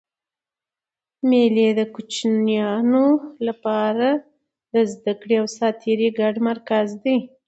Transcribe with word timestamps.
مېلې 1.29 1.69
د 1.79 1.81
کوچنيانو 1.93 3.05
له 3.45 3.53
پاره 3.63 4.11
د 4.73 4.75
زدهکړي 4.91 5.35
او 5.41 5.47
ساتېري 5.57 6.07
ګډ 6.19 6.35
مرکز 6.49 6.87
دئ. 7.03 7.17